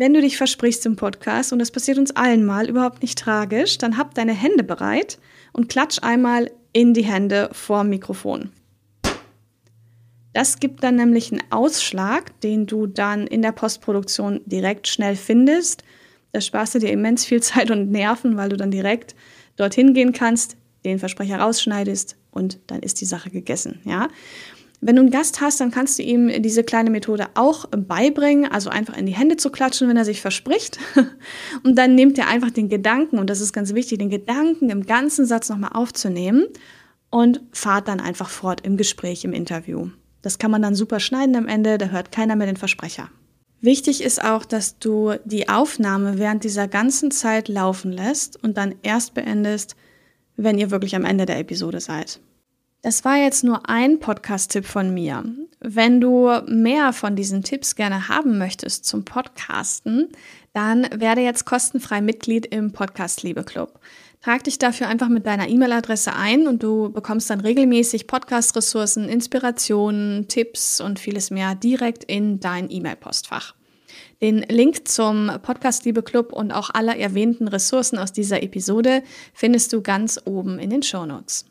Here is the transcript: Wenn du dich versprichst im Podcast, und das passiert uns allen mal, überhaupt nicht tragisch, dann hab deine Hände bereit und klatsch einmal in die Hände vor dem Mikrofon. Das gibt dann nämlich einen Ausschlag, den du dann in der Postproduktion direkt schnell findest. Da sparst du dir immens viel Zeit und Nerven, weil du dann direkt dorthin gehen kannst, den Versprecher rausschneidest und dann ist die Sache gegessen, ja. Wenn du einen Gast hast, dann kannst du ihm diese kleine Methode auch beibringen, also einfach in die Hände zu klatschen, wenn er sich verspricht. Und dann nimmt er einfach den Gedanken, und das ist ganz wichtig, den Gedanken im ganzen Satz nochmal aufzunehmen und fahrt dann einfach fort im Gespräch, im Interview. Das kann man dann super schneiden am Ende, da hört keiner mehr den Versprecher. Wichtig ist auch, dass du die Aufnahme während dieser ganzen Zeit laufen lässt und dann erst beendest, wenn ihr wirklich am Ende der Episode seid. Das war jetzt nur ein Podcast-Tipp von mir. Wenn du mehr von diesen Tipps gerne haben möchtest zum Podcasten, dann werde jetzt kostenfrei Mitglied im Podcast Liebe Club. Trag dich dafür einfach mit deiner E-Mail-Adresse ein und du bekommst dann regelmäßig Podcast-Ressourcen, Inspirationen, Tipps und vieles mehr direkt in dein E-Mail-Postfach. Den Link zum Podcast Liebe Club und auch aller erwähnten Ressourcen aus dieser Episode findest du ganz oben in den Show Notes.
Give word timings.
Wenn 0.00 0.14
du 0.14 0.22
dich 0.22 0.38
versprichst 0.38 0.86
im 0.86 0.96
Podcast, 0.96 1.52
und 1.52 1.58
das 1.58 1.70
passiert 1.70 1.98
uns 1.98 2.16
allen 2.16 2.46
mal, 2.46 2.70
überhaupt 2.70 3.02
nicht 3.02 3.18
tragisch, 3.18 3.76
dann 3.76 3.98
hab 3.98 4.14
deine 4.14 4.32
Hände 4.32 4.64
bereit 4.64 5.18
und 5.52 5.68
klatsch 5.68 5.98
einmal 6.00 6.50
in 6.72 6.94
die 6.94 7.04
Hände 7.04 7.50
vor 7.52 7.82
dem 7.82 7.90
Mikrofon. 7.90 8.48
Das 10.32 10.58
gibt 10.58 10.82
dann 10.82 10.96
nämlich 10.96 11.30
einen 11.30 11.42
Ausschlag, 11.50 12.40
den 12.40 12.64
du 12.64 12.86
dann 12.86 13.26
in 13.26 13.42
der 13.42 13.52
Postproduktion 13.52 14.40
direkt 14.46 14.88
schnell 14.88 15.16
findest. 15.16 15.84
Da 16.32 16.40
sparst 16.40 16.76
du 16.76 16.78
dir 16.78 16.92
immens 16.92 17.26
viel 17.26 17.42
Zeit 17.42 17.70
und 17.70 17.90
Nerven, 17.90 18.38
weil 18.38 18.48
du 18.48 18.56
dann 18.56 18.70
direkt 18.70 19.14
dorthin 19.56 19.92
gehen 19.92 20.14
kannst, 20.14 20.56
den 20.82 20.98
Versprecher 20.98 21.40
rausschneidest 21.40 22.16
und 22.30 22.58
dann 22.68 22.80
ist 22.80 23.02
die 23.02 23.04
Sache 23.04 23.28
gegessen, 23.28 23.82
ja. 23.84 24.08
Wenn 24.82 24.96
du 24.96 25.02
einen 25.02 25.10
Gast 25.10 25.42
hast, 25.42 25.60
dann 25.60 25.70
kannst 25.70 25.98
du 25.98 26.02
ihm 26.02 26.42
diese 26.42 26.64
kleine 26.64 26.88
Methode 26.88 27.26
auch 27.34 27.66
beibringen, 27.66 28.50
also 28.50 28.70
einfach 28.70 28.96
in 28.96 29.04
die 29.04 29.12
Hände 29.12 29.36
zu 29.36 29.50
klatschen, 29.50 29.88
wenn 29.88 29.96
er 29.98 30.06
sich 30.06 30.22
verspricht. 30.22 30.78
Und 31.64 31.76
dann 31.76 31.94
nimmt 31.94 32.16
er 32.16 32.28
einfach 32.28 32.50
den 32.50 32.70
Gedanken, 32.70 33.18
und 33.18 33.28
das 33.28 33.40
ist 33.40 33.52
ganz 33.52 33.74
wichtig, 33.74 33.98
den 33.98 34.08
Gedanken 34.08 34.70
im 34.70 34.86
ganzen 34.86 35.26
Satz 35.26 35.50
nochmal 35.50 35.72
aufzunehmen 35.74 36.46
und 37.10 37.42
fahrt 37.52 37.88
dann 37.88 38.00
einfach 38.00 38.30
fort 38.30 38.60
im 38.64 38.76
Gespräch, 38.76 39.24
im 39.24 39.32
Interview. 39.32 39.88
Das 40.22 40.38
kann 40.38 40.50
man 40.50 40.62
dann 40.62 40.74
super 40.74 41.00
schneiden 41.00 41.36
am 41.36 41.48
Ende, 41.48 41.76
da 41.76 41.86
hört 41.86 42.12
keiner 42.12 42.36
mehr 42.36 42.46
den 42.46 42.56
Versprecher. 42.56 43.10
Wichtig 43.60 44.02
ist 44.02 44.24
auch, 44.24 44.44
dass 44.46 44.78
du 44.78 45.14
die 45.24 45.48
Aufnahme 45.48 46.18
während 46.18 46.44
dieser 46.44 46.68
ganzen 46.68 47.10
Zeit 47.10 47.48
laufen 47.48 47.92
lässt 47.92 48.42
und 48.42 48.56
dann 48.56 48.74
erst 48.82 49.12
beendest, 49.12 49.76
wenn 50.36 50.56
ihr 50.56 50.70
wirklich 50.70 50.96
am 50.96 51.04
Ende 51.04 51.26
der 51.26 51.38
Episode 51.38 51.80
seid. 51.80 52.20
Das 52.82 53.04
war 53.04 53.18
jetzt 53.18 53.44
nur 53.44 53.68
ein 53.68 54.00
Podcast-Tipp 54.00 54.64
von 54.64 54.94
mir. 54.94 55.22
Wenn 55.60 56.00
du 56.00 56.30
mehr 56.46 56.94
von 56.94 57.14
diesen 57.14 57.42
Tipps 57.42 57.74
gerne 57.74 58.08
haben 58.08 58.38
möchtest 58.38 58.86
zum 58.86 59.04
Podcasten, 59.04 60.08
dann 60.54 60.88
werde 60.94 61.20
jetzt 61.20 61.44
kostenfrei 61.44 62.00
Mitglied 62.00 62.46
im 62.46 62.72
Podcast 62.72 63.22
Liebe 63.22 63.44
Club. 63.44 63.78
Trag 64.22 64.44
dich 64.44 64.58
dafür 64.58 64.88
einfach 64.88 65.10
mit 65.10 65.26
deiner 65.26 65.48
E-Mail-Adresse 65.48 66.14
ein 66.14 66.48
und 66.48 66.62
du 66.62 66.90
bekommst 66.90 67.28
dann 67.28 67.40
regelmäßig 67.40 68.06
Podcast-Ressourcen, 68.06 69.10
Inspirationen, 69.10 70.26
Tipps 70.28 70.80
und 70.80 70.98
vieles 70.98 71.30
mehr 71.30 71.54
direkt 71.54 72.04
in 72.04 72.40
dein 72.40 72.70
E-Mail-Postfach. 72.70 73.54
Den 74.22 74.38
Link 74.48 74.88
zum 74.88 75.30
Podcast 75.42 75.84
Liebe 75.84 76.02
Club 76.02 76.32
und 76.32 76.50
auch 76.50 76.70
aller 76.70 76.96
erwähnten 76.96 77.46
Ressourcen 77.46 77.98
aus 77.98 78.12
dieser 78.12 78.42
Episode 78.42 79.02
findest 79.34 79.74
du 79.74 79.82
ganz 79.82 80.18
oben 80.24 80.58
in 80.58 80.70
den 80.70 80.82
Show 80.82 81.04
Notes. 81.04 81.49